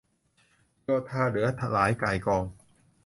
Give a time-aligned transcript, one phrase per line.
[0.83, 2.43] โยธาเหลือหลายก่ายกอง